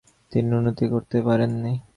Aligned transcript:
তিনি 0.31 0.49
উন্নতি 0.57 0.85
করতে 0.93 1.17
পারেননি। 1.27 1.73